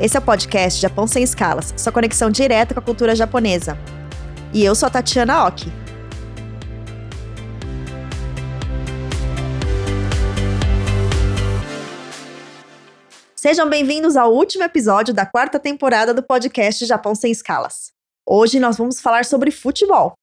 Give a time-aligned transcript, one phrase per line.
[0.00, 3.76] Esse é o podcast Japão Sem Escalas, sua conexão direta com a cultura japonesa.
[4.50, 5.70] E eu sou a Tatiana Oki.
[13.36, 17.92] Sejam bem-vindos ao último episódio da quarta temporada do podcast Japão Sem Escalas.
[18.26, 20.14] Hoje nós vamos falar sobre futebol,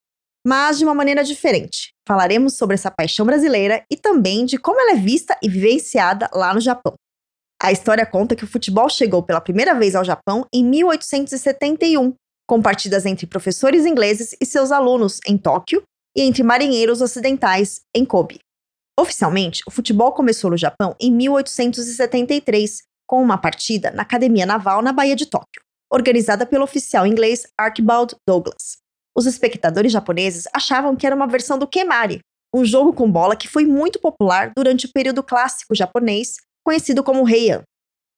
[0.44, 1.90] mas de uma maneira diferente.
[2.08, 6.52] Falaremos sobre essa paixão brasileira e também de como ela é vista e vivenciada lá
[6.52, 6.96] no Japão.
[7.62, 12.14] A história conta que o futebol chegou pela primeira vez ao Japão em 1871,
[12.48, 15.82] com partidas entre professores ingleses e seus alunos em Tóquio
[16.16, 18.40] e entre marinheiros ocidentais em Kobe.
[19.00, 24.94] Oficialmente, o futebol começou no Japão em 1873, com uma partida na Academia Naval na
[24.94, 28.78] Baía de Tóquio, organizada pelo oficial inglês Archibald Douglas.
[29.16, 32.20] Os espectadores japoneses achavam que era uma versão do Kemari,
[32.54, 37.26] um jogo com bola que foi muito popular durante o período clássico japonês conhecido como
[37.26, 37.64] Heian.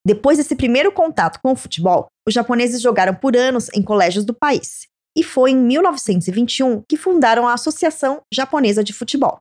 [0.04, 4.34] Depois desse primeiro contato com o futebol, os japoneses jogaram por anos em colégios do
[4.34, 4.88] país.
[5.16, 9.38] E foi em 1921 que fundaram a Associação Japonesa de Futebol.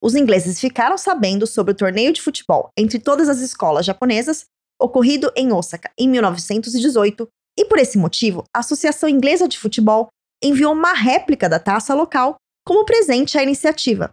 [0.00, 4.44] Os ingleses ficaram sabendo sobre o torneio de futebol entre todas as escolas japonesas,
[4.80, 7.26] ocorrido em Osaka em 1918,
[7.58, 10.06] e por esse motivo, a Associação Inglesa de Futebol
[10.40, 14.12] enviou uma réplica da taça local como presente à iniciativa.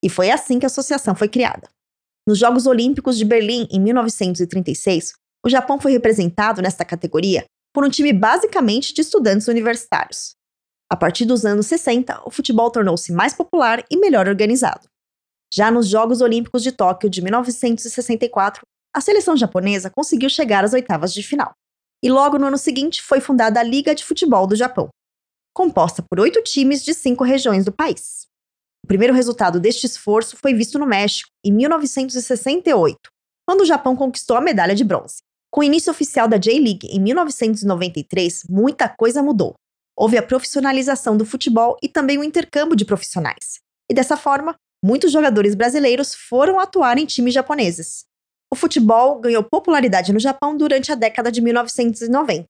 [0.00, 1.68] E foi assim que a associação foi criada.
[2.30, 5.14] Nos Jogos Olímpicos de Berlim, em 1936,
[5.44, 7.42] o Japão foi representado nesta categoria
[7.74, 10.36] por um time basicamente de estudantes universitários.
[10.88, 14.86] A partir dos anos 60, o futebol tornou-se mais popular e melhor organizado.
[15.52, 18.62] Já nos Jogos Olímpicos de Tóquio de 1964,
[18.94, 21.50] a seleção japonesa conseguiu chegar às oitavas de final.
[22.00, 24.88] E logo no ano seguinte foi fundada a Liga de Futebol do Japão,
[25.52, 28.29] composta por oito times de cinco regiões do país.
[28.84, 32.98] O primeiro resultado deste esforço foi visto no México, em 1968,
[33.48, 35.18] quando o Japão conquistou a medalha de bronze.
[35.52, 39.54] Com o início oficial da J-League em 1993, muita coisa mudou.
[39.96, 43.58] Houve a profissionalização do futebol e também o intercâmbio de profissionais.
[43.90, 48.04] E dessa forma, muitos jogadores brasileiros foram atuar em times japoneses.
[48.52, 52.44] O futebol ganhou popularidade no Japão durante a década de 1990.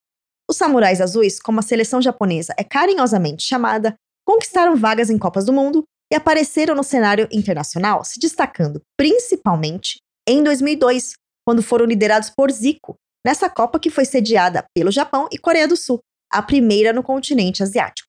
[0.49, 3.95] Os samurais azuis, como a seleção japonesa é carinhosamente chamada,
[4.27, 9.99] conquistaram vagas em Copas do Mundo e apareceram no cenário internacional, se destacando principalmente
[10.29, 11.15] em 2002,
[11.47, 15.77] quando foram liderados por Zico, nessa Copa que foi sediada pelo Japão e Coreia do
[15.77, 16.01] Sul,
[16.31, 18.09] a primeira no continente asiático.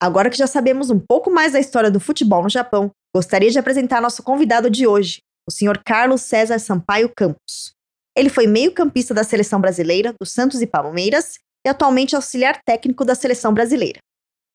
[0.00, 3.58] Agora que já sabemos um pouco mais da história do futebol no Japão, gostaria de
[3.58, 5.80] apresentar nosso convidado de hoje, o Sr.
[5.84, 7.72] Carlos César Sampaio Campos.
[8.14, 13.14] Ele foi meio-campista da seleção brasileira, do Santos e Palmeiras, e atualmente auxiliar técnico da
[13.14, 13.98] seleção brasileira.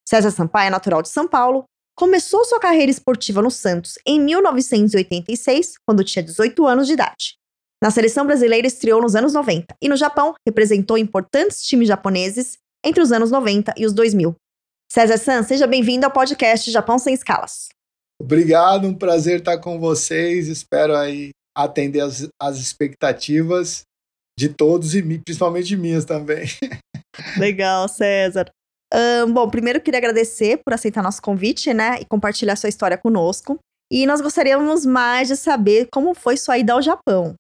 [0.08, 1.64] César Sampaio é natural de São Paulo,
[2.02, 7.36] Começou sua carreira esportiva no Santos em 1986, quando tinha 18 anos de idade.
[7.80, 13.04] Na seleção brasileira estreou nos anos 90 e no Japão representou importantes times japoneses entre
[13.04, 14.36] os anos 90 e os 2000.
[14.92, 17.70] César San, seja bem-vindo ao podcast Japão Sem Escalas.
[18.20, 20.48] Obrigado, um prazer estar com vocês.
[20.48, 23.84] Espero aí atender as, as expectativas
[24.36, 26.48] de todos e principalmente minhas também.
[27.38, 28.52] Legal, César.
[28.94, 33.58] Um, bom, primeiro queria agradecer por aceitar nosso convite, né, e compartilhar sua história conosco.
[33.92, 37.36] E nós gostaríamos mais de saber como foi sua ida ao Japão.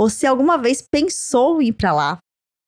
[0.00, 2.18] Você alguma vez pensou em ir para lá?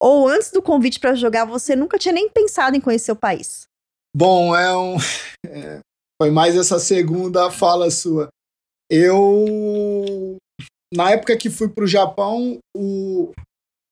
[0.00, 3.66] Ou antes do convite para jogar, você nunca tinha nem pensado em conhecer o país?
[4.14, 4.96] Bom, é um.
[5.46, 5.78] É,
[6.20, 8.28] foi mais essa segunda fala sua.
[8.90, 10.36] Eu.
[10.92, 13.32] Na época que fui para o Japão, o,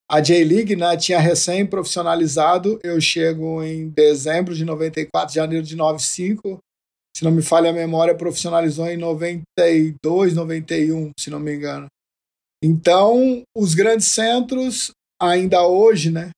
[0.09, 2.79] a J-League né, tinha recém profissionalizado.
[2.83, 6.59] Eu chego em dezembro de 94, janeiro de 95.
[7.17, 11.87] Se não me falha a memória, profissionalizou em 92, 91, se não me engano.
[12.63, 14.91] Então, os grandes centros,
[15.21, 16.31] ainda hoje, né,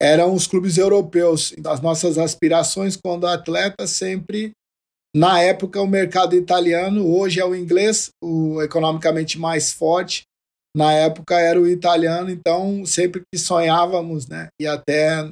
[0.00, 1.54] eram os clubes europeus.
[1.66, 4.52] As nossas aspirações quando atleta sempre
[5.14, 10.24] na época o mercado italiano, hoje é o inglês, o economicamente mais forte
[10.76, 15.30] na época era o italiano, então sempre que sonhávamos, né, e até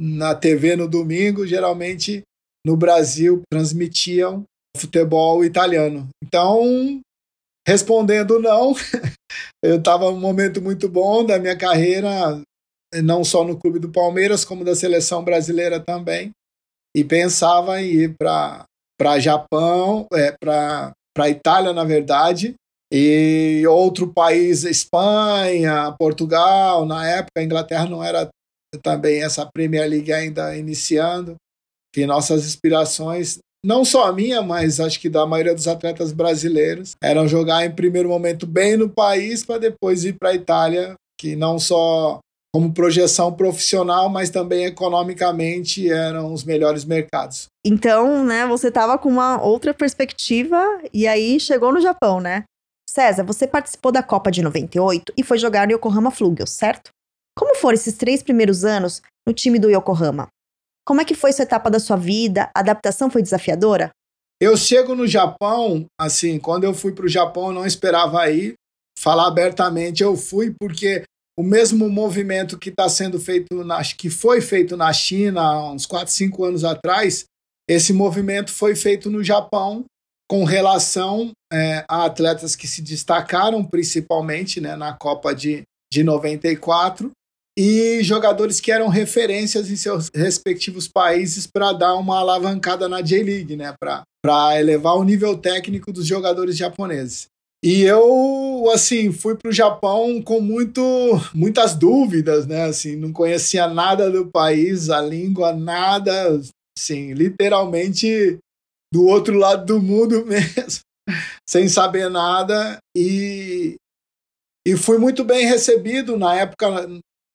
[0.00, 2.22] na TV no domingo, geralmente
[2.66, 4.44] no Brasil transmitiam
[4.76, 6.08] futebol italiano.
[6.24, 7.00] Então,
[7.66, 8.74] respondendo não,
[9.62, 12.40] eu estava num momento muito bom da minha carreira,
[13.02, 16.30] não só no clube do Palmeiras, como da seleção brasileira também,
[16.96, 18.64] e pensava em ir para
[18.98, 22.54] para Japão, é, para para Itália, na verdade,
[22.94, 28.28] e outro país, Espanha, Portugal, na época a Inglaterra não era
[28.82, 31.36] também essa Premier League ainda iniciando,
[31.94, 36.92] que nossas inspirações, não só a minha, mas acho que da maioria dos atletas brasileiros,
[37.02, 41.34] eram jogar em primeiro momento bem no país para depois ir para a Itália, que
[41.34, 42.18] não só
[42.54, 47.46] como projeção profissional, mas também economicamente eram os melhores mercados.
[47.64, 50.62] Então, né, você estava com uma outra perspectiva
[50.92, 52.44] e aí chegou no Japão, né?
[52.92, 56.90] César, você participou da Copa de 98 e foi jogar no Yokohama Flugels, certo?
[57.34, 60.28] Como foram esses três primeiros anos no time do Yokohama?
[60.86, 62.50] Como é que foi essa etapa da sua vida?
[62.54, 63.90] A adaptação foi desafiadora?
[64.38, 68.52] Eu chego no Japão, assim, quando eu fui para o Japão, eu não esperava ir.
[68.98, 71.02] Falar abertamente, eu fui porque
[71.38, 75.86] o mesmo movimento que está sendo feito, na, que foi feito na China há uns
[75.86, 77.24] 4, 5 anos atrás,
[77.66, 79.86] esse movimento foi feito no Japão
[80.32, 85.62] com relação é, a atletas que se destacaram principalmente né, na Copa de,
[85.92, 87.10] de 94
[87.54, 93.56] e jogadores que eram referências em seus respectivos países para dar uma alavancada na J-League,
[93.56, 97.26] né, para elevar o nível técnico dos jogadores japoneses.
[97.62, 100.82] E eu, assim, fui para o Japão com muito,
[101.34, 102.64] muitas dúvidas, né?
[102.64, 106.40] Assim, não conhecia nada do país, a língua, nada,
[106.76, 108.40] assim, literalmente
[108.92, 110.80] do outro lado do mundo mesmo,
[111.48, 112.78] sem saber nada.
[112.94, 113.76] E,
[114.68, 116.18] e fui muito bem recebido.
[116.18, 116.86] Na época,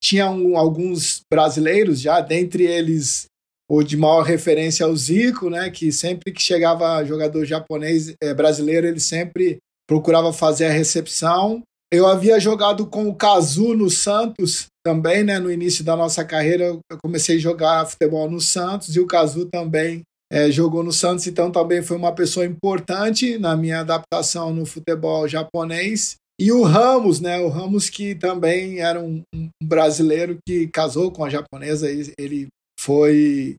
[0.01, 3.25] tinham alguns brasileiros já, dentre eles
[3.69, 5.69] o de maior referência o Zico, né?
[5.69, 9.57] Que sempre que chegava jogador japonês é, brasileiro, ele sempre
[9.89, 11.63] procurava fazer a recepção.
[11.91, 15.39] Eu havia jogado com o Kazu no Santos também, né?
[15.39, 19.47] No início da nossa carreira, eu comecei a jogar futebol no Santos e o Kazu
[19.51, 24.65] também é, jogou no Santos, então também foi uma pessoa importante na minha adaptação no
[24.65, 26.17] futebol japonês.
[26.39, 27.39] E o Ramos, né?
[27.39, 31.87] O Ramos que também era um, um brasileiro que casou com a japonesa,
[32.19, 32.47] ele
[32.79, 33.55] foi,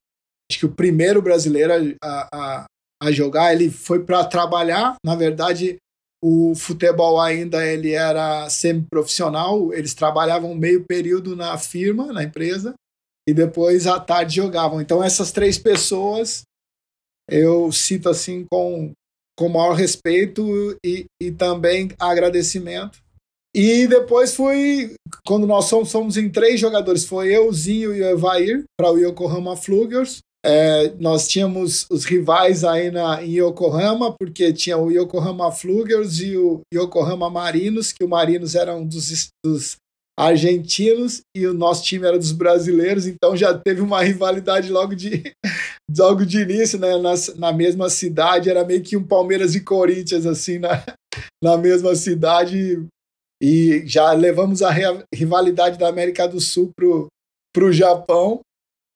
[0.51, 2.67] acho que o primeiro brasileiro a, a,
[3.03, 3.53] a jogar.
[3.53, 5.79] Ele foi para trabalhar, na verdade,
[6.23, 12.75] o futebol ainda ele era semi-profissional, eles trabalhavam meio período na firma, na empresa,
[13.29, 14.81] e depois à tarde jogavam.
[14.81, 16.43] Então essas três pessoas
[17.29, 18.93] eu cito assim com,
[19.39, 22.99] com maior respeito e, e também agradecimento.
[23.55, 24.95] E depois foi,
[25.27, 28.99] quando nós somos, somos em três jogadores, foi eu, Zinho e o Evair para o
[28.99, 30.19] Yokohama Flugers.
[30.45, 36.37] É, nós tínhamos os rivais aí na, em Yokohama, porque tinha o Yokohama Flugers e
[36.37, 39.77] o Yokohama Marinos, que o Marinos era um dos, dos
[40.19, 45.33] argentinos e o nosso time era dos brasileiros, então já teve uma rivalidade logo de,
[45.97, 46.97] logo de início, né?
[46.99, 50.85] Na, na mesma cidade, era meio que um Palmeiras e Corinthians, assim, na,
[51.43, 52.87] na mesma cidade.
[53.41, 54.71] E já levamos a
[55.15, 58.41] rivalidade da América do Sul para o Japão.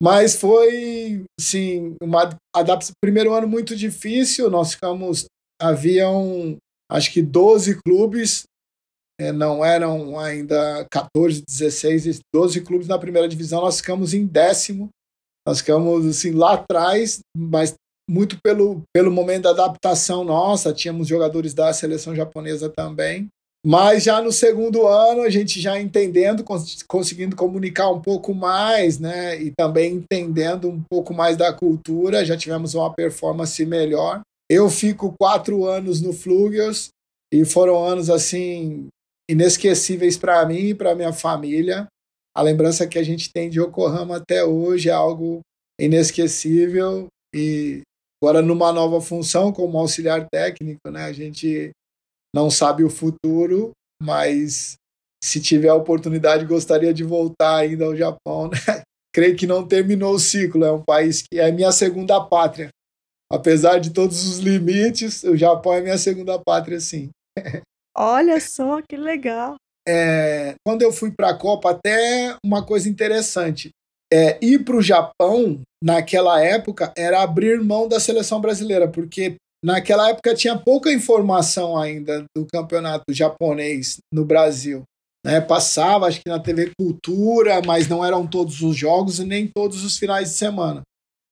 [0.02, 2.92] Mas foi, sim, uma adaptação.
[3.00, 5.26] Primeiro ano muito difícil, nós ficamos.
[5.60, 6.56] Haviam,
[6.90, 8.42] acho que 12 clubes,
[9.20, 14.88] é, não eram ainda 14, 16, 12 clubes na primeira divisão, nós ficamos em décimo.
[15.46, 17.74] Nós ficamos assim lá atrás, mas
[18.08, 23.28] muito pelo, pelo momento da adaptação nossa, tínhamos jogadores da seleção japonesa também.
[23.64, 28.98] Mas já no segundo ano, a gente já entendendo, cons conseguindo comunicar um pouco mais,
[28.98, 29.40] né?
[29.40, 34.20] E também entendendo um pouco mais da cultura, já tivemos uma performance melhor.
[34.50, 36.88] Eu fico quatro anos no Flugels
[37.32, 38.88] e foram anos assim
[39.30, 41.86] inesquecíveis para mim e para minha família.
[42.34, 45.40] A lembrança que a gente tem de Yokohama até hoje é algo
[45.78, 47.82] inesquecível e
[48.22, 51.04] agora numa nova função como auxiliar técnico, né?
[51.04, 51.72] A gente
[52.34, 54.76] não sabe o futuro, mas
[55.22, 58.48] se tiver a oportunidade, gostaria de voltar ainda ao Japão.
[58.48, 58.56] Né?
[59.14, 62.70] Creio que não terminou o ciclo, é um país que é minha segunda pátria.
[63.30, 67.10] Apesar de todos os limites, o Japão é minha segunda pátria, sim.
[67.96, 69.56] Olha só que legal.
[69.88, 73.70] É, quando eu fui para a Copa, até uma coisa interessante.
[74.12, 80.10] É, ir para o Japão, naquela época, era abrir mão da seleção brasileira, porque Naquela
[80.10, 84.82] época tinha pouca informação ainda do campeonato japonês no Brasil.
[85.24, 85.40] Né?
[85.40, 89.84] Passava, acho que na TV Cultura, mas não eram todos os jogos e nem todos
[89.84, 90.82] os finais de semana.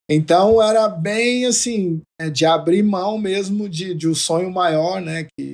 [0.09, 5.27] Então era bem assim, é, de abrir mão mesmo de, de um sonho maior, né?
[5.37, 5.50] Que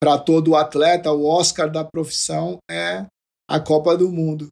[0.00, 3.06] para todo atleta, o Oscar da profissão é
[3.48, 4.48] a Copa do Mundo.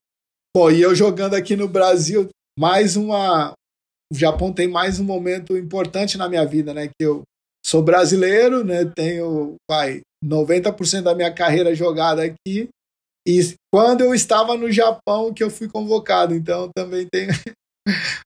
[0.54, 3.52] Pô, e eu jogando aqui no Brasil, mais uma.
[4.12, 6.88] O Japão tem mais um momento importante na minha vida, né?
[6.88, 7.22] Que eu
[7.64, 8.84] sou brasileiro, né?
[8.84, 12.68] Tenho, vai, 90% da minha carreira jogada aqui.
[13.26, 17.26] E quando eu estava no Japão que eu fui convocado, então também tem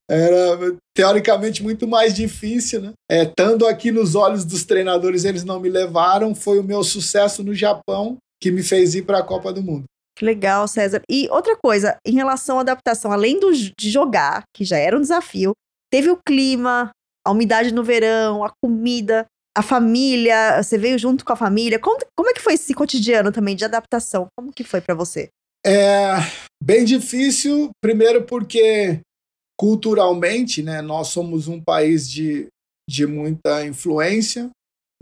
[0.09, 2.93] era teoricamente muito mais difícil, né?
[3.09, 6.33] É, estando aqui nos olhos dos treinadores, eles não me levaram.
[6.33, 9.83] Foi o meu sucesso no Japão que me fez ir para a Copa do Mundo.
[10.17, 11.01] Que legal, César.
[11.09, 15.01] E outra coisa, em relação à adaptação, além do, de jogar, que já era um
[15.01, 15.53] desafio,
[15.89, 16.91] teve o clima,
[17.25, 19.25] a umidade no verão, a comida,
[19.57, 21.79] a família, você veio junto com a família.
[21.79, 24.27] Como, como é que foi esse cotidiano também de adaptação?
[24.37, 25.29] Como que foi para você?
[25.65, 26.15] É
[26.63, 29.01] bem difícil, primeiro porque
[29.59, 32.47] culturalmente, né, nós somos um país de,
[32.89, 34.49] de muita influência,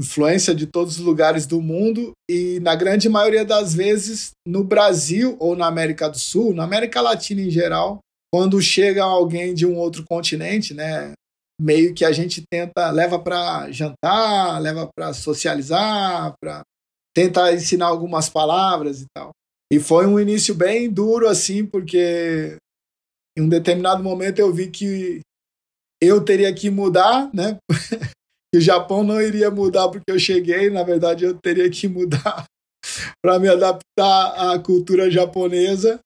[0.01, 5.37] influência de todos os lugares do mundo e na grande maioria das vezes no Brasil
[5.39, 7.99] ou na América do Sul, na América Latina em geral,
[8.33, 11.13] quando chega alguém de um outro continente, né,
[11.61, 16.63] meio que a gente tenta leva para jantar, leva para socializar, para
[17.15, 19.29] tentar ensinar algumas palavras e tal.
[19.71, 22.57] E foi um início bem duro assim, porque
[23.37, 25.21] em um determinado momento eu vi que
[26.01, 27.57] eu teria que mudar, né?
[28.51, 32.45] que o Japão não iria mudar porque eu cheguei, na verdade eu teria que mudar
[33.23, 35.99] para me adaptar à cultura japonesa,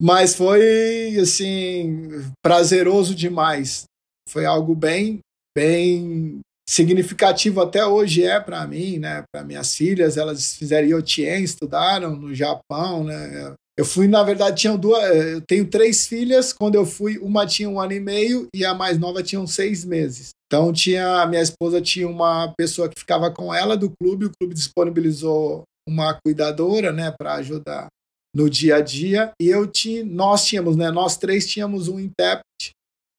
[0.00, 2.08] mas foi assim
[2.44, 3.84] prazeroso demais.
[4.28, 5.20] Foi algo bem
[5.56, 9.24] bem significativo até hoje é para mim, né?
[9.32, 13.54] Para minhas filhas, elas fizeram Yotien, estudaram no Japão, né?
[13.78, 15.02] Eu fui, na verdade, tinha duas.
[15.14, 16.52] Eu tenho três filhas.
[16.52, 19.84] Quando eu fui, uma tinha um ano e meio e a mais nova tinha seis
[19.84, 20.30] meses.
[20.46, 24.30] Então tinha a minha esposa tinha uma pessoa que ficava com ela do clube, o
[24.38, 27.88] clube disponibilizou uma cuidadora, né, para ajudar
[28.34, 32.70] no dia a dia, e eu tinha, nós tínhamos, né, nós três tínhamos um intérprete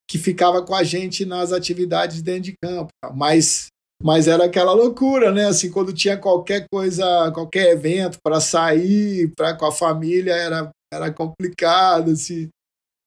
[0.09, 3.67] que ficava com a gente nas atividades dentro de campo, mas
[4.01, 5.45] mas era aquela loucura, né?
[5.45, 11.11] Assim, quando tinha qualquer coisa, qualquer evento para sair, para com a família era era
[11.11, 12.49] complicado, assim.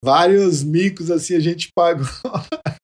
[0.04, 2.06] Vários micos assim a gente pagou.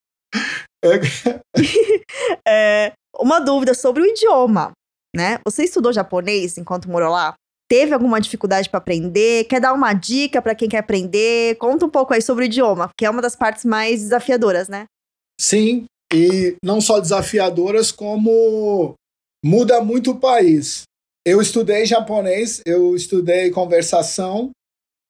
[2.47, 4.73] é, uma dúvida sobre o idioma,
[5.15, 5.39] né?
[5.45, 7.35] Você estudou japonês enquanto morou lá?
[7.69, 9.45] Teve alguma dificuldade para aprender?
[9.45, 11.57] Quer dar uma dica para quem quer aprender?
[11.57, 14.85] Conta um pouco aí sobre o idioma, que é uma das partes mais desafiadoras, né?
[15.41, 18.95] Sim, e não só desafiadoras, como
[19.45, 20.83] muda muito o país.
[21.25, 24.51] Eu estudei japonês, eu estudei conversação.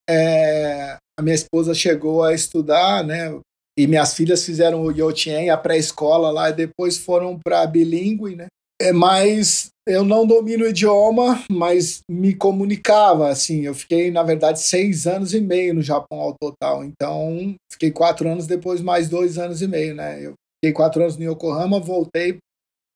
[0.09, 3.39] É, a minha esposa chegou a estudar, né?
[3.79, 8.47] E minhas filhas fizeram o Yotien, a pré-escola lá, e depois foram para bilíngue, né?
[8.81, 13.63] É, mas eu não domino o idioma, mas me comunicava, assim.
[13.63, 16.85] Eu fiquei, na verdade, seis anos e meio no Japão ao total.
[16.85, 20.25] Então, fiquei quatro anos, depois mais dois anos e meio, né?
[20.25, 22.39] Eu fiquei quatro anos no Yokohama, voltei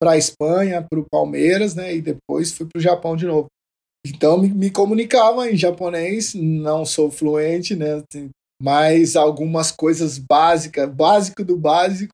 [0.01, 1.95] para a Espanha, para o Palmeiras, né?
[1.95, 3.49] E depois fui para o Japão de novo.
[4.07, 8.03] Então, me, me, comunicava em japonês, não sou fluente, né?
[8.03, 8.31] Assim,
[8.63, 12.13] mas algumas coisas básicas, básico do básico,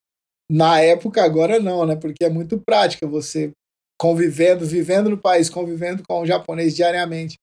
[0.51, 1.95] na época agora não, né?
[1.95, 3.53] Porque é muito prática você
[3.99, 7.37] convivendo, vivendo no país, convivendo com o japonês diariamente.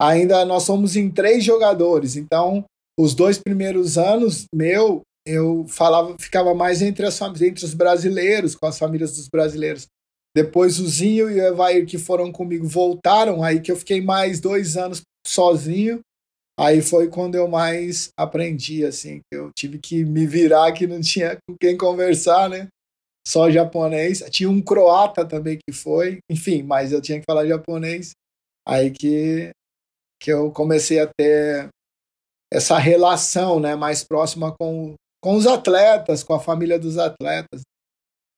[0.00, 2.64] Ainda nós somos em três jogadores, então
[2.98, 8.66] os dois primeiros anos meu eu falava, ficava mais entre, as, entre os brasileiros, com
[8.66, 9.86] as famílias dos brasileiros.
[10.34, 14.40] Depois o Zinho e o Evair que foram comigo voltaram, aí que eu fiquei mais
[14.40, 16.00] dois anos sozinho
[16.60, 21.38] Aí foi quando eu mais aprendi, assim, eu tive que me virar, que não tinha
[21.48, 22.68] com quem conversar, né?
[23.26, 24.22] Só japonês.
[24.28, 28.10] Tinha um croata também que foi, enfim, mas eu tinha que falar japonês.
[28.68, 29.52] Aí que,
[30.20, 31.70] que eu comecei a ter
[32.52, 37.60] essa relação, né, mais próxima com, com os atletas, com a família dos atletas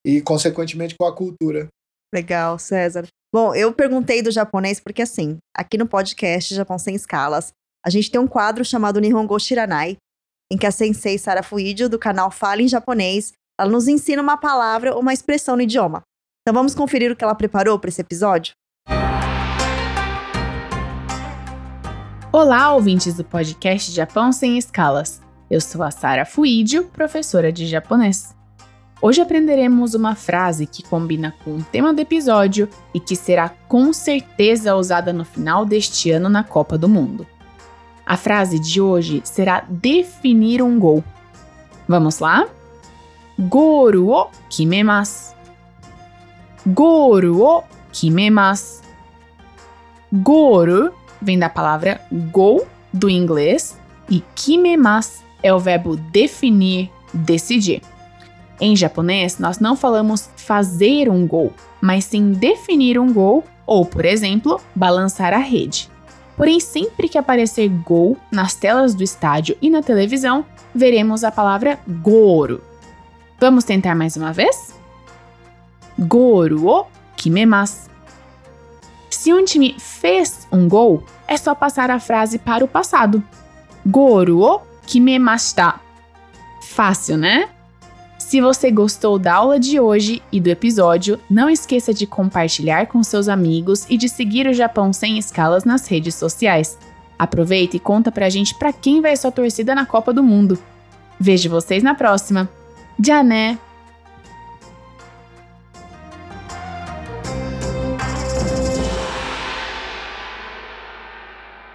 [0.05, 1.69] e, consequentemente, com a cultura.
[2.12, 3.07] Legal, César.
[3.33, 7.53] Bom, eu perguntei do japonês porque, assim, aqui no podcast Japão Sem Escalas,
[7.85, 9.97] a gente tem um quadro chamado Nihongo Shiranai,
[10.53, 14.37] em que a sensei Sara Fuidio, do canal Fala em Japonês, ela nos ensina uma
[14.37, 16.03] palavra ou uma expressão no idioma.
[16.43, 18.53] Então vamos conferir o que ela preparou para esse episódio?
[22.33, 25.23] Olá, ouvintes do podcast Japão Sem Escalas.
[25.52, 28.35] Eu sou a Sara Fuidio, professora de japonês.
[29.02, 33.92] Hoje aprenderemos uma frase que combina com o tema do episódio e que será com
[33.92, 37.26] certeza usada no final deste ano na Copa do Mundo.
[38.06, 41.04] A frase de hoje será definir um gol.
[41.87, 42.49] Vamos lá?
[43.38, 45.35] Goru o kimemasu.
[46.66, 48.80] Goru o kimemasu.
[50.11, 53.78] Goru vem da palavra gol do inglês
[54.09, 57.82] e kimemasu é o verbo definir, decidir.
[58.61, 64.04] Em japonês, nós não falamos fazer um gol, mas sim definir um gol ou, por
[64.04, 65.90] exemplo, balançar a rede.
[66.37, 70.44] Porém, sempre que aparecer gol nas telas do estádio e na televisão,
[70.75, 72.62] veremos a palavra goro.
[73.38, 74.75] Vamos tentar mais uma vez?
[75.99, 77.90] Goro o kimemasu.
[79.11, 83.22] Se um time fez um gol, é só passar a frase para o passado.
[83.84, 85.81] Goro o kimemashita.
[86.62, 87.49] Fácil, né?
[88.19, 93.03] Se você gostou da aula de hoje e do episódio, não esqueça de compartilhar com
[93.03, 96.79] seus amigos e de seguir o Japão Sem Escalas nas redes sociais.
[97.19, 100.59] Aproveita e conta pra gente pra quem vai sua torcida na Copa do Mundo.
[101.21, 102.49] Vejo vocês na próxima.
[102.99, 103.59] Jané!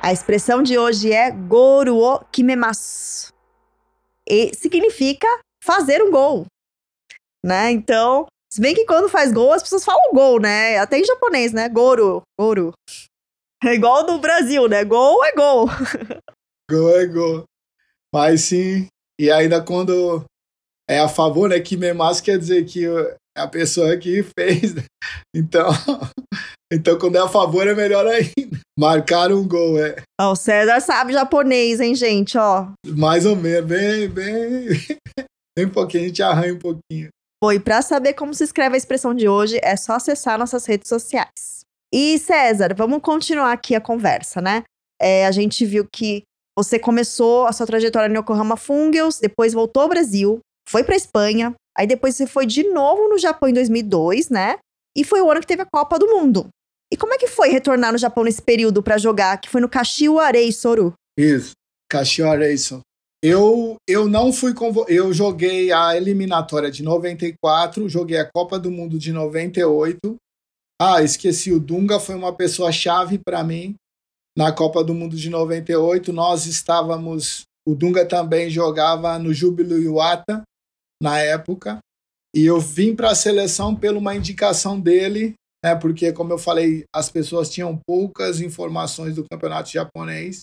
[0.08, 3.34] A expressão de hoje é goru o kimemasu.
[4.26, 5.28] E significa
[5.62, 6.46] fazer um gol.
[7.46, 7.72] Né?
[7.72, 10.78] Então, se bem que quando faz gol, as pessoas falam gol, né?
[10.78, 11.68] Até em japonês, né?
[11.68, 12.72] Goro, goro.
[13.62, 14.86] É igual no Brasil, né?
[14.86, 15.68] Gol é gol.
[16.72, 17.44] Gol é gol.
[18.14, 18.88] Mas sim,
[19.20, 20.24] e ainda quando
[20.90, 21.60] é a favor, né?
[21.60, 22.86] Que memasso quer dizer que
[23.38, 24.74] a pessoa que fez.
[24.74, 24.84] Né?
[25.36, 25.70] Então,
[26.72, 28.58] então, quando é a favor, é melhor ainda.
[28.78, 29.96] Marcar um gol, é.
[30.20, 32.38] Ó, o César sabe japonês, hein, gente?
[32.38, 32.68] Ó.
[32.86, 34.68] Mais ou menos, bem, bem.
[35.58, 37.10] Bem pouquinho, a gente arranha um pouquinho.
[37.44, 40.68] Bom, e para saber como se escreve a expressão de hoje, é só acessar nossas
[40.68, 41.62] redes sociais.
[41.92, 44.62] E César, vamos continuar aqui a conversa, né?
[45.02, 46.22] É, a gente viu que
[46.58, 51.56] você começou a sua trajetória no Yokohama Fungels, depois voltou ao Brasil, foi para Espanha,
[51.78, 54.58] aí depois você foi de novo no Japão em 2002, né?
[54.96, 56.48] E foi o ano que teve a Copa do Mundo.
[56.92, 59.70] E como é que foi retornar no Japão nesse período para jogar, que foi no
[59.70, 60.94] Kashiwa Soru?
[61.18, 61.52] Isso,
[61.90, 62.82] Kashiwa Soru.
[63.22, 64.86] Eu, eu não fui convo...
[64.88, 70.18] eu joguei a eliminatória de 94, joguei a Copa do Mundo de 98
[70.80, 73.76] ah, esqueci, o Dunga foi uma pessoa chave para mim
[74.38, 76.14] na Copa do Mundo de 98.
[76.14, 80.44] Nós estávamos, o Dunga também jogava no Júbilo Iwata
[81.02, 81.80] na época,
[82.36, 86.86] e eu vim para a seleção pela uma indicação dele, né, porque como eu falei,
[86.94, 90.42] as pessoas tinham poucas informações do campeonato japonês.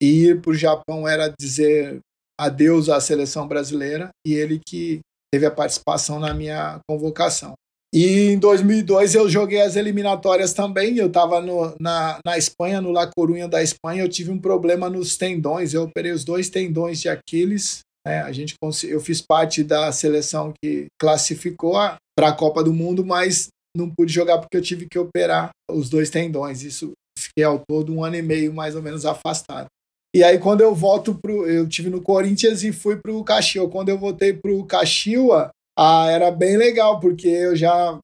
[0.00, 2.00] E ir para o Japão era dizer
[2.38, 5.00] adeus à seleção brasileira, e ele que
[5.32, 7.54] teve a participação na minha convocação.
[7.94, 10.98] E em 2002 eu joguei as eliminatórias também.
[10.98, 11.40] Eu estava
[11.80, 14.02] na, na Espanha, no La Coruña da Espanha.
[14.02, 15.72] Eu tive um problema nos tendões.
[15.72, 17.80] Eu operei os dois tendões de Aquiles.
[18.06, 18.22] Né?
[18.22, 21.74] A gente eu fiz parte da seleção que classificou
[22.16, 25.90] para a Copa do Mundo, mas não pude jogar porque eu tive que operar os
[25.90, 26.62] dois tendões.
[26.62, 29.66] Isso fiquei ao todo um ano e meio mais ou menos afastado.
[30.14, 33.68] E aí quando eu volto pro, eu tive no Corinthians e fui para o Caxias.
[33.70, 37.98] Quando eu voltei para o Caxias, ah, era bem legal, porque eu já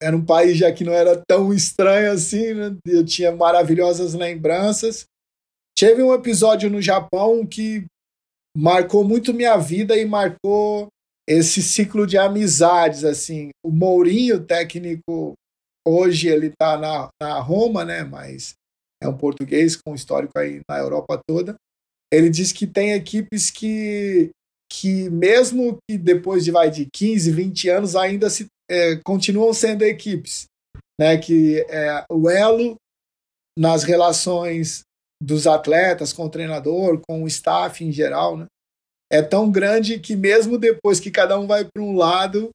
[0.00, 2.76] era um país já que não era tão estranho assim, né?
[2.86, 5.04] eu tinha maravilhosas lembranças.
[5.76, 7.84] Teve um episódio no Japão que
[8.58, 10.88] marcou muito minha vida e marcou
[11.28, 13.50] esse ciclo de amizades, assim.
[13.64, 15.34] O Mourinho, técnico,
[15.86, 18.54] hoje ele está na, na Roma, né, mas
[19.00, 21.54] é um português com histórico aí na Europa toda.
[22.12, 24.30] Ele diz que tem equipes que
[24.70, 29.82] que mesmo que depois de, vai, de 15, 20 anos, ainda se, é, continuam sendo
[29.82, 30.44] equipes.
[31.00, 31.16] Né?
[31.16, 32.76] Que é, o elo
[33.58, 34.82] nas relações
[35.22, 38.46] dos atletas com o treinador, com o staff em geral, né?
[39.10, 42.50] é tão grande que mesmo depois que cada um vai para um lado,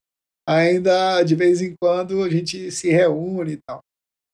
[0.48, 3.80] ainda de vez em quando a gente se reúne e tal.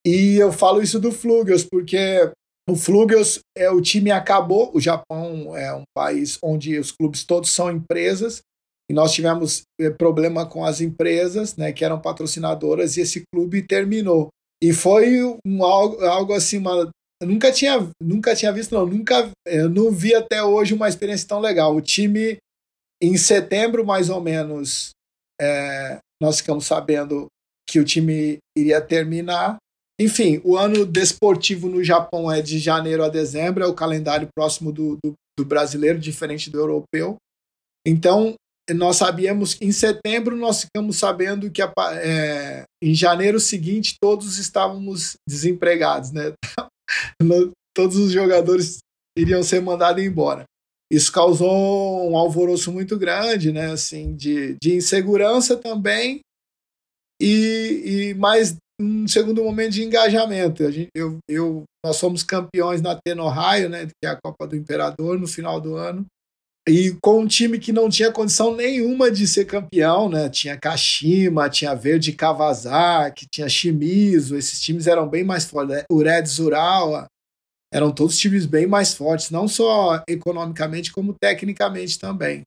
[0.06, 2.32] E eu falo isso do Flugels, porque
[2.70, 4.72] o Flugels, é, o time acabou.
[4.74, 8.42] O Japão é um país onde os clubes todos são empresas.
[8.90, 13.62] E nós tivemos é, problema com as empresas, né, que eram patrocinadoras, e esse clube
[13.62, 14.30] terminou.
[14.62, 16.90] E foi um, algo, algo assim, uma,
[17.22, 21.28] eu nunca tinha, nunca tinha visto, não, nunca, eu não vi até hoje uma experiência
[21.28, 21.76] tão legal.
[21.76, 22.38] O time,
[23.02, 24.92] em setembro, mais ou menos,
[25.40, 27.28] é, nós ficamos sabendo
[27.70, 29.58] que o time iria terminar.
[30.00, 34.72] Enfim, o ano desportivo no Japão é de janeiro a dezembro, é o calendário próximo
[34.72, 37.18] do, do, do brasileiro, diferente do europeu.
[37.86, 38.34] Então,
[38.74, 45.16] nós sabíamos que em setembro nós ficamos sabendo que é, em janeiro seguinte todos estávamos
[45.28, 46.34] desempregados, né?
[47.76, 48.80] Todos os jogadores
[49.18, 50.44] iriam ser mandados embora.
[50.92, 53.72] Isso causou um alvoroço muito grande, né?
[53.72, 56.22] Assim, de, de insegurança também
[57.22, 60.66] e, e mais um segundo momento de engajamento.
[60.66, 64.48] A gente, eu, eu, nós somos campeões na Teno Raio, né, que é a Copa
[64.48, 66.06] do Imperador, no final do ano.
[66.70, 70.30] E com um time que não tinha condição nenhuma de ser campeão, né?
[70.30, 75.76] Tinha Kashima, tinha Verde Kawasaki, tinha Shimizu, esses times eram bem mais fortes.
[75.76, 75.84] Né?
[75.90, 77.08] O Red Urawa,
[77.74, 82.44] eram todos times bem mais fortes, não só economicamente, como tecnicamente também.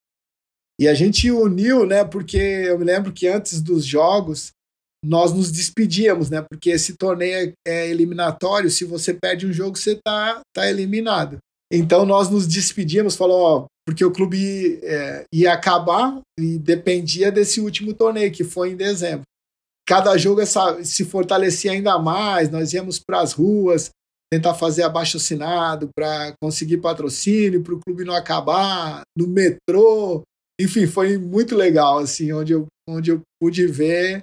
[0.80, 2.04] E a gente uniu, né?
[2.04, 4.52] Porque eu me lembro que antes dos jogos,
[5.04, 6.44] nós nos despedíamos, né?
[6.48, 11.38] Porque esse torneio é eliminatório, se você perde um jogo, você tá, tá eliminado.
[11.72, 17.60] Então nós nos despedíamos, falou, ó, porque o clube é, ia acabar e dependia desse
[17.60, 19.22] último torneio, que foi em dezembro.
[19.88, 23.90] Cada jogo essa, se fortalecia ainda mais, nós íamos para as ruas,
[24.32, 30.22] tentar fazer abaixo assinado para conseguir patrocínio, para o clube não acabar, no metrô.
[30.60, 34.22] Enfim, foi muito legal, assim, onde eu, onde eu pude ver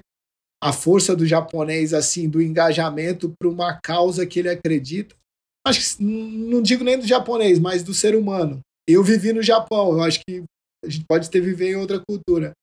[0.63, 5.15] a força do japonês, assim, do engajamento para uma causa que ele acredita.
[5.65, 8.59] Acho que não digo nem do japonês, mas do ser humano.
[8.87, 10.43] Eu vivi no Japão, eu acho que
[10.83, 12.53] a gente pode ter vivido em outra cultura.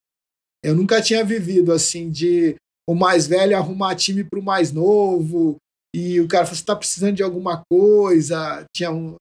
[0.64, 2.56] Eu nunca tinha vivido assim de
[2.88, 5.56] o mais velho arrumar time para o mais novo
[5.94, 8.64] e o cara falou, você está precisando de alguma coisa.
[8.74, 9.16] Tinha um,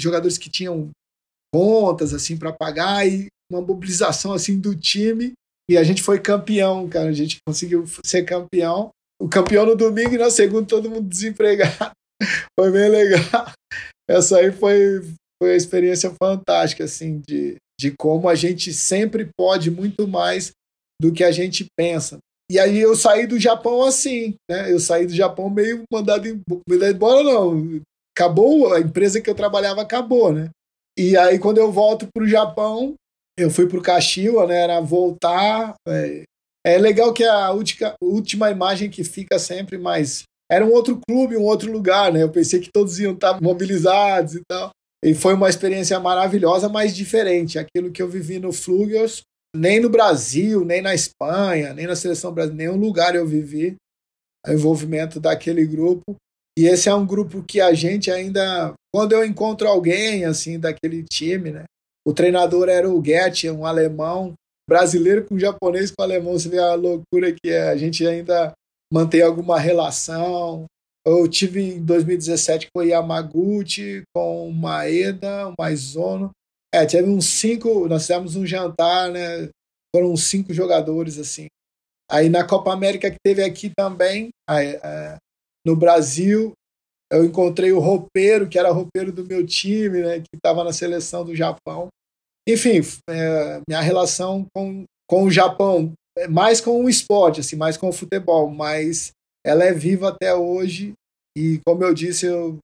[0.00, 0.90] jogadores que tinham
[1.52, 5.32] contas assim para pagar e uma mobilização assim do time
[5.70, 7.10] e a gente foi campeão, cara.
[7.10, 8.90] A gente conseguiu ser campeão.
[9.20, 11.92] O campeão no domingo e na segunda todo mundo desempregado.
[12.58, 13.20] Foi bem legal.
[14.08, 15.02] Essa aí foi,
[15.40, 20.52] foi uma experiência fantástica, assim, de, de como a gente sempre pode muito mais
[21.00, 22.18] do que a gente pensa.
[22.50, 24.72] E aí eu saí do Japão assim, né?
[24.72, 27.80] Eu saí do Japão meio mandado, embora, não.
[28.16, 30.48] Acabou, a empresa que eu trabalhava acabou, né?
[30.98, 32.94] E aí quando eu volto para o Japão,
[33.38, 34.62] eu fui para o Kashiwa, né?
[34.62, 35.74] Era voltar.
[35.86, 36.22] É,
[36.66, 41.36] é legal que a última, última imagem que fica sempre mais era um outro clube,
[41.36, 42.22] um outro lugar, né?
[42.22, 44.70] Eu pensei que todos iam estar mobilizados e tal.
[45.04, 47.58] E foi uma experiência maravilhosa, mas diferente.
[47.58, 49.22] Aquilo que eu vivi no Flugels,
[49.54, 53.76] nem no Brasil, nem na Espanha, nem na seleção brasileira, nenhum lugar eu vivi
[54.46, 56.16] o envolvimento daquele grupo.
[56.58, 61.04] E esse é um grupo que a gente ainda, quando eu encontro alguém assim daquele
[61.04, 61.64] time, né?
[62.06, 64.32] O treinador era o Goethe, um alemão,
[64.68, 67.68] brasileiro com japonês com alemão, você vê a loucura que é.
[67.68, 68.52] A gente ainda
[68.92, 70.66] mantém alguma relação.
[71.06, 76.30] Eu tive em 2017 com o Yamaguchi, com o Maeda, o Maizono.
[76.74, 79.48] É, teve uns cinco, nós fizemos um jantar, né?
[79.94, 81.46] Foram uns cinco jogadores, assim.
[82.10, 85.16] Aí na Copa América que teve aqui também, aí, é,
[85.64, 86.52] no Brasil,
[87.10, 90.20] eu encontrei o roupeiro, que era roupeiro do meu time, né?
[90.20, 91.88] Que estava na seleção do Japão.
[92.46, 95.92] Enfim, é, minha relação com, com o Japão
[96.26, 99.12] mais com o esporte, assim, mais com o futebol, mas
[99.44, 100.92] ela é viva até hoje
[101.36, 102.58] e como eu disse, eu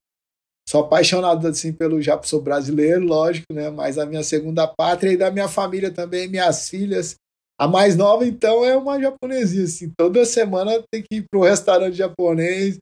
[0.68, 5.16] sou apaixonado assim pelo Japão, sou brasileiro, lógico, né, mas a minha segunda pátria e
[5.16, 7.14] da minha família também, minhas filhas,
[7.58, 11.44] a mais nova então é uma japonesinha, assim, toda semana tem que ir para um
[11.44, 12.78] restaurante japonês,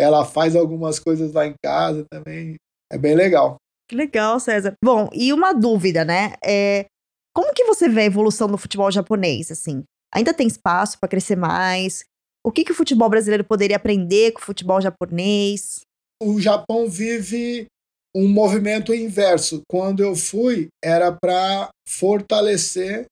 [0.00, 2.56] ela faz algumas coisas lá em casa também,
[2.90, 3.56] é bem legal.
[3.88, 4.74] Que legal, César.
[4.82, 6.32] Bom, e uma dúvida, né?
[6.42, 6.86] É,
[7.34, 9.84] como que você vê a evolução do futebol japonês, assim?
[10.14, 12.04] Ainda tem espaço para crescer mais?
[12.44, 15.80] O que, que o futebol brasileiro poderia aprender com o futebol japonês?
[16.22, 17.66] O Japão vive
[18.14, 19.62] um movimento inverso.
[19.68, 23.06] Quando eu fui, era para fortalecer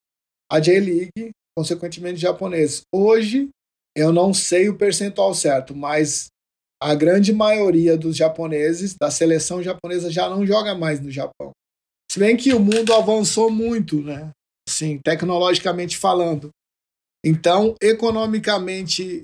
[0.51, 2.83] a J-League, consequentemente japonês.
[2.95, 3.49] Hoje,
[3.97, 6.29] eu não sei o percentual certo, mas
[6.81, 11.53] a grande maioria dos japoneses, da seleção japonesa, já não joga mais no Japão.
[12.11, 14.31] Se bem que o mundo avançou muito, né?
[14.69, 16.51] Assim, tecnologicamente falando.
[17.25, 19.23] Então, economicamente,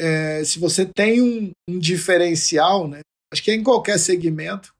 [0.00, 3.00] é, se você tem um, um, diferencial, né,
[3.32, 4.72] acho que é em qualquer segmento,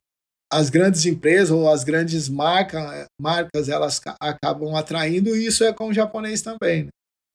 [0.52, 5.88] as grandes empresas ou as grandes marca, marcas elas acabam atraindo, e isso é com
[5.88, 6.84] o japonês também.
[6.84, 6.90] Né?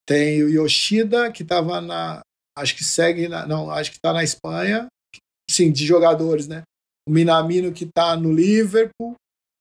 [0.05, 2.21] Tem o Yoshida, que estava na.
[2.57, 3.27] Acho que segue.
[3.27, 4.87] Na, não, acho que está na Espanha.
[5.49, 6.63] Sim, de jogadores, né?
[7.07, 9.15] O Minamino, que está no Liverpool.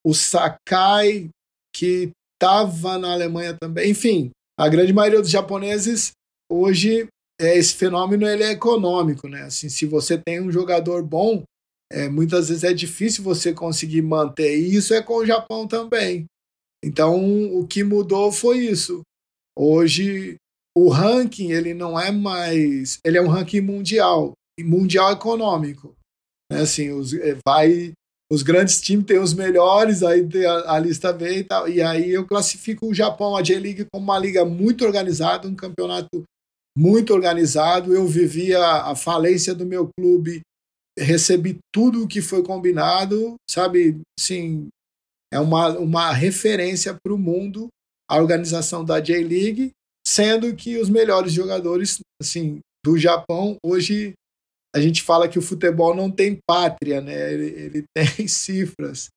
[0.05, 1.31] O Sakai,
[1.75, 3.91] que estava na Alemanha também.
[3.91, 6.13] Enfim, a grande maioria dos japoneses
[6.51, 7.09] hoje
[7.41, 9.43] é, esse fenômeno ele é econômico, né?
[9.43, 11.43] Assim, se você tem um jogador bom,
[11.91, 14.57] é, muitas vezes é difícil você conseguir manter.
[14.57, 16.27] E isso é com o Japão também.
[16.85, 19.03] Então, o que mudou foi isso.
[19.57, 20.37] Hoje,
[20.77, 25.95] o ranking ele não é mais, ele é um ranking mundial, mundial econômico.
[26.51, 26.61] Né?
[26.61, 27.93] Assim, os, é, vai
[28.33, 31.69] os grandes times têm os melhores, aí a, a, lista vem e tal.
[31.69, 36.25] E aí eu classifico o Japão, a J-League, como uma liga muito organizada, um campeonato
[36.77, 37.95] muito organizado.
[37.95, 40.41] Eu vivi a, a falência do meu clube,
[40.99, 44.01] recebi tudo o que foi combinado, sabe?
[44.19, 44.69] Sim,
[45.33, 47.69] é uma, uma referência para o mundo
[48.09, 49.73] a organização da J-League,
[50.07, 54.13] sendo que os melhores jogadores assim, do Japão hoje
[54.75, 57.33] a gente fala que o futebol não tem pátria, né?
[57.33, 59.09] Ele, ele tem cifras.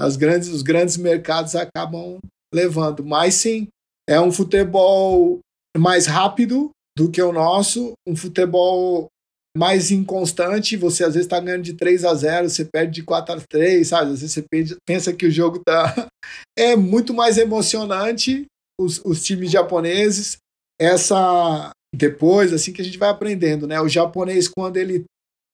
[0.00, 2.18] As grandes, os grandes mercados acabam
[2.54, 3.04] levando.
[3.04, 3.68] Mas sim,
[4.08, 5.40] é um futebol
[5.76, 9.08] mais rápido do que o nosso, um futebol
[9.56, 13.34] mais inconstante, você às vezes está ganhando de 3 a 0, você perde de 4
[13.34, 14.12] a 3, sabe?
[14.12, 16.08] Às vezes você pensa que o jogo tá
[16.56, 18.46] é muito mais emocionante
[18.80, 20.36] os, os times japoneses.
[20.80, 23.80] Essa depois assim que a gente vai aprendendo, né?
[23.80, 25.04] O japonês quando ele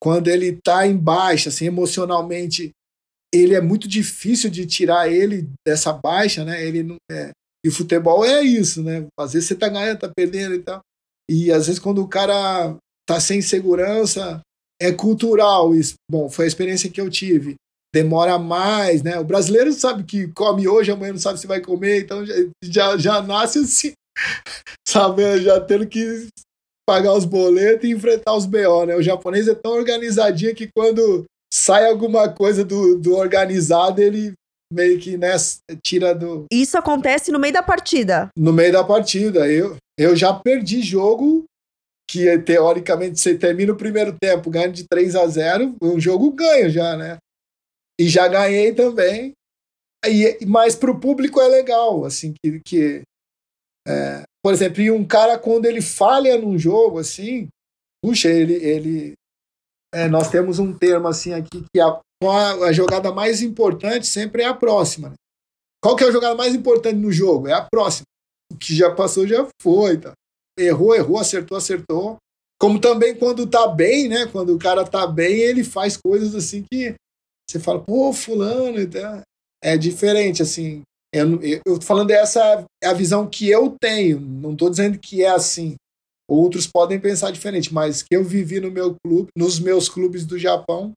[0.03, 2.71] quando ele tá em baixa, assim, emocionalmente,
[3.33, 6.65] ele é muito difícil de tirar ele dessa baixa, né?
[6.65, 7.31] Ele não é,
[7.65, 9.07] e futebol é isso, né?
[9.19, 10.81] Às vezes você tá ganhando, tá perdendo e tal.
[11.29, 12.77] E às vezes quando o cara
[13.09, 14.41] tá sem segurança,
[14.81, 15.95] é cultural isso.
[16.11, 17.57] Bom, foi a experiência que eu tive.
[17.95, 19.19] Demora mais, né?
[19.19, 22.97] O brasileiro sabe que come hoje, amanhã não sabe se vai comer, então já, já,
[22.99, 23.93] já nasce assim,
[24.87, 25.41] sabe?
[25.41, 26.29] Já tendo que
[26.89, 28.97] pagar os boletos e enfrentar os BO, né?
[28.97, 34.33] O japonês é tão organizadinho que quando sai alguma coisa do, do organizado, ele
[34.73, 35.35] meio que né,
[35.83, 36.47] tira do.
[36.53, 38.29] Isso acontece no meio da partida.
[38.37, 39.51] No meio da partida.
[39.51, 41.45] Eu, eu já perdi jogo
[42.09, 46.71] que teoricamente você termina o primeiro tempo ganhando de 3 a 0, um jogo ganho
[46.71, 47.19] já, né?
[47.99, 49.33] E já ganhei também.
[50.07, 53.03] E, mas para o público é legal, assim, que, que
[53.87, 57.49] é, por exemplo, e um cara quando ele falha num jogo, assim,
[58.05, 59.15] puxa, ele, ele
[59.95, 62.01] é, nós temos um termo assim aqui que a,
[62.65, 65.11] a, jogada mais importante sempre é a próxima.
[65.11, 65.15] Né?
[65.83, 67.49] Qual que é a jogada mais importante no jogo?
[67.49, 68.05] É a próxima.
[68.53, 70.13] O que já passou já foi, tá?
[70.59, 72.17] errou, errou, acertou, acertou.
[72.59, 74.27] Como também quando tá bem, né?
[74.27, 76.95] Quando o cara tá bem, ele faz coisas assim que
[77.49, 79.23] você fala, pô, fulano, então,
[79.63, 80.83] é diferente, assim.
[81.13, 85.25] Eu, eu tô falando essa é a visão que eu tenho, não tô dizendo que
[85.25, 85.77] é assim.
[86.29, 90.39] Outros podem pensar diferente, mas que eu vivi no meu clube, nos meus clubes do
[90.39, 90.93] Japão,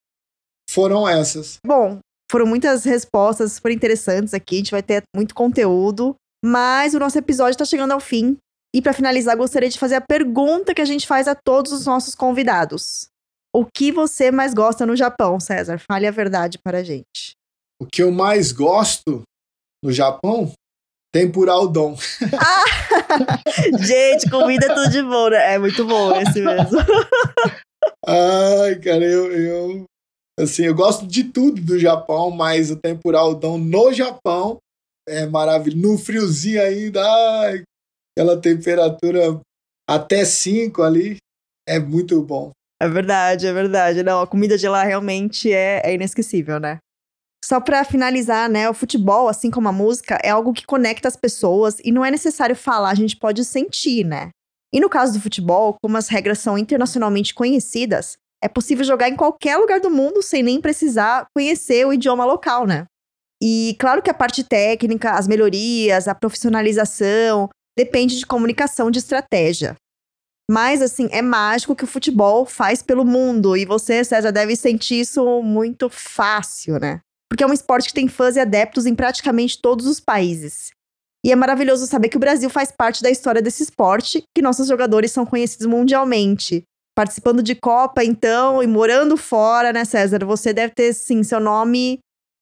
[0.69, 1.57] foram essas.
[1.65, 1.99] Bom,
[2.31, 7.17] foram muitas respostas super interessantes aqui, a gente vai ter muito conteúdo, mas o nosso
[7.17, 8.37] episódio está chegando ao fim.
[8.75, 11.85] E para finalizar, gostaria de fazer a pergunta que a gente faz a todos os
[11.85, 13.07] nossos convidados.
[13.53, 15.81] O que você mais gosta no Japão, César?
[15.91, 17.31] Fale a verdade para a gente.
[17.81, 19.23] O que eu mais gosto
[19.83, 20.51] no Japão?
[21.11, 21.95] Tempura udon.
[22.39, 22.63] Ah!
[23.81, 25.55] gente, comida é tudo de bom, né?
[25.55, 26.79] É muito bom esse mesmo.
[28.05, 29.85] Ai, cara, eu, eu
[30.39, 34.57] assim, eu gosto de tudo do Japão, mas o tempura udon no Japão
[35.07, 35.81] é maravilhoso.
[35.81, 37.63] No friozinho ainda, ai,
[38.15, 39.39] aquela temperatura
[39.89, 41.17] até 5 ali,
[41.67, 42.51] é muito bom.
[42.81, 44.03] É verdade, é verdade.
[44.03, 46.77] Não, a comida de lá realmente é, é inesquecível, né?
[47.49, 51.15] Só para finalizar, né, o futebol, assim como a música, é algo que conecta as
[51.15, 54.29] pessoas e não é necessário falar, a gente pode sentir, né?
[54.71, 59.15] E no caso do futebol, como as regras são internacionalmente conhecidas, é possível jogar em
[59.15, 62.85] qualquer lugar do mundo sem nem precisar conhecer o idioma local, né?
[63.41, 69.75] E claro que a parte técnica, as melhorias, a profissionalização, depende de comunicação de estratégia.
[70.47, 73.57] Mas, assim, é mágico que o futebol faz pelo mundo.
[73.57, 77.01] E você, César, deve sentir isso muito fácil, né?
[77.29, 80.71] Porque é um esporte que tem fãs e adeptos em praticamente todos os países.
[81.25, 84.67] E é maravilhoso saber que o Brasil faz parte da história desse esporte, que nossos
[84.67, 86.63] jogadores são conhecidos mundialmente.
[86.95, 90.25] Participando de Copa, então, e morando fora, né, César?
[90.25, 91.99] Você deve ter, sim, seu nome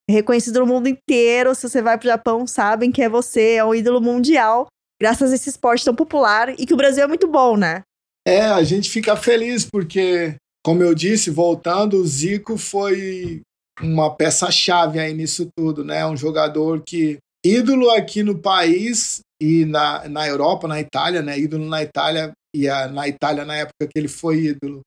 [0.10, 1.54] reconhecido no mundo inteiro.
[1.54, 4.68] Se você vai pro Japão, sabem que é você, é um ídolo mundial
[5.00, 7.82] graças a esse esporte tão popular e que o Brasil é muito bom, né?
[8.28, 13.42] É, a gente fica feliz porque, como eu disse, voltando, o Zico foi
[13.82, 16.06] uma peça-chave aí nisso tudo, né?
[16.06, 21.38] Um jogador que ídolo aqui no país e na, na Europa, na Itália, né?
[21.40, 24.82] Ídolo na Itália e a, na Itália na época que ele foi ídolo,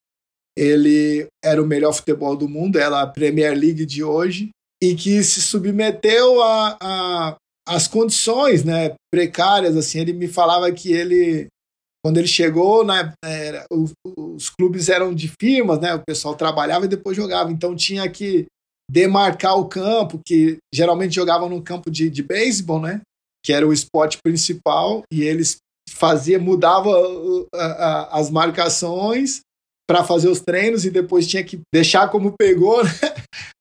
[0.57, 4.51] ele era o melhor futebol do mundo, era a Premier League de hoje
[4.83, 7.37] e que se submeteu a, a
[7.71, 11.47] as condições né, precárias, assim, ele me falava que ele,
[12.05, 16.87] quando ele chegou, né, era, os, os, clubes eram de firmas, né, o pessoal trabalhava
[16.87, 18.47] e depois jogava, então tinha que
[18.91, 23.01] demarcar o campo, que geralmente jogavam no campo de, de beisebol, né,
[23.45, 26.91] que era o esporte principal, e eles fazia mudava
[28.11, 29.41] as marcações
[29.89, 32.91] para fazer os treinos e depois tinha que deixar como pegou, né?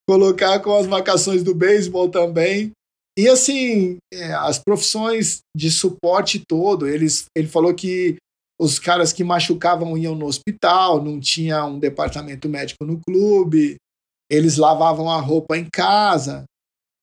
[0.07, 2.71] colocar com as marcações do beisebol também.
[3.17, 8.17] E assim, é, as profissões de suporte todo, eles, ele falou que
[8.59, 13.77] os caras que machucavam iam no hospital, não tinha um departamento médico no clube,
[14.29, 16.43] eles lavavam a roupa em casa,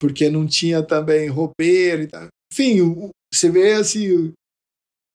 [0.01, 2.29] porque não tinha também roupeiro e tal.
[2.53, 4.33] Enfim, o, você vê assim, o,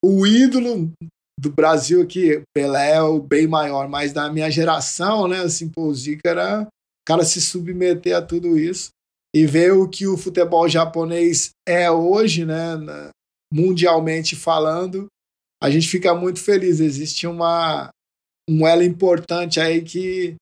[0.03, 0.91] o ídolo
[1.39, 5.87] do Brasil aqui, Pelé é o bem maior, mas da minha geração, né, assim, pô,
[5.87, 6.67] o Zica era o
[7.07, 8.91] cara se submeter a tudo isso
[9.33, 12.75] e ver o que o futebol japonês é hoje, né,
[13.51, 15.07] mundialmente falando,
[15.61, 16.79] a gente fica muito feliz.
[16.79, 17.89] Existe uma
[18.49, 20.35] um elo importante aí que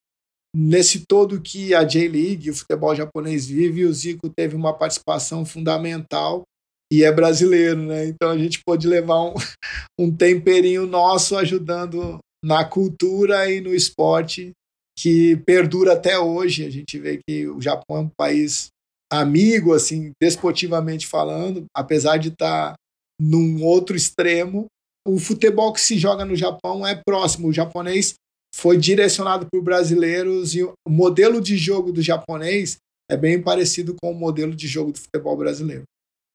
[0.56, 6.44] nesse todo que a J-League, o futebol japonês vive, o Zico teve uma participação fundamental
[6.92, 8.08] e é brasileiro, né?
[8.08, 9.34] Então a gente pode levar um,
[10.00, 14.52] um temperinho nosso ajudando na cultura e no esporte
[14.98, 16.66] que perdura até hoje.
[16.66, 18.70] A gente vê que o Japão é um país
[19.12, 22.76] amigo, assim, desportivamente falando, apesar de estar tá
[23.20, 24.66] num outro extremo.
[25.08, 27.48] O futebol que se joga no Japão é próximo.
[27.48, 28.16] O japonês
[28.54, 32.78] foi direcionado por brasileiros e o modelo de jogo do japonês
[33.10, 35.84] é bem parecido com o modelo de jogo do futebol brasileiro.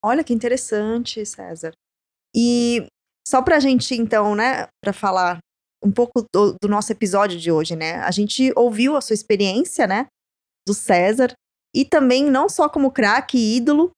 [0.02, 1.72] Olha que interessante, César.
[2.34, 2.86] E
[3.26, 5.38] só para a gente, então, né, para falar
[5.82, 7.96] um pouco do, do, nosso episódio de hoje, né?
[7.96, 10.06] A gente ouviu a sua experiência, né,
[10.66, 11.32] do César,
[11.74, 13.90] e também não só como craque ídolo,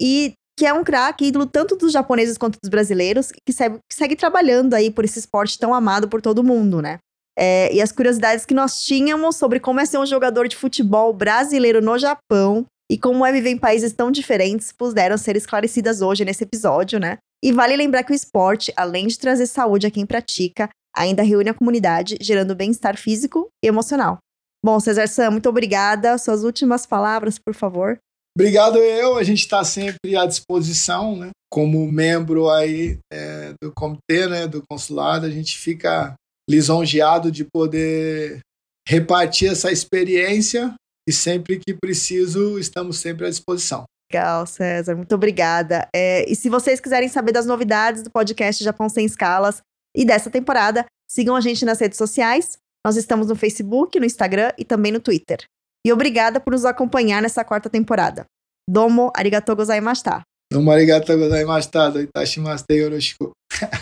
[0.00, 3.94] e que é um craque ídolo tanto dos japoneses quanto dos brasileiros, que segue, que
[3.94, 6.98] segue trabalhando aí por esse esporte tão amado por todo mundo, né?
[7.40, 11.12] É, e as curiosidades que nós tínhamos sobre como é ser um jogador de futebol
[11.12, 16.24] brasileiro no Japão e como é viver em países tão diferentes puderam ser esclarecidas hoje
[16.24, 17.18] nesse episódio, né?
[17.44, 21.48] E vale lembrar que o esporte, além de trazer saúde a quem pratica, ainda reúne
[21.48, 24.18] a comunidade, gerando bem-estar físico e emocional.
[24.64, 26.18] Bom, Cesar Sam, muito obrigada.
[26.18, 27.98] Suas últimas palavras, por favor.
[28.36, 31.30] Obrigado eu, a gente está sempre à disposição, né?
[31.50, 36.14] Como membro aí é, do comitê, né, do consulado, a gente fica
[36.48, 38.40] lisonjeado de poder
[38.86, 40.74] repartir essa experiência
[41.06, 43.84] e sempre que preciso, estamos sempre à disposição.
[44.10, 45.86] Legal, César, muito obrigada.
[45.94, 49.60] É, e se vocês quiserem saber das novidades do podcast Japão Sem Escalas
[49.94, 52.56] e dessa temporada, sigam a gente nas redes sociais.
[52.86, 55.44] Nós estamos no Facebook, no Instagram e também no Twitter.
[55.86, 58.24] E obrigada por nos acompanhar nessa quarta temporada.
[58.68, 60.22] Domo arigatou gozaimashita.
[60.50, 61.90] Domo arigatou gozaimashita.
[61.90, 63.32] Doitashimashite yoroshiku.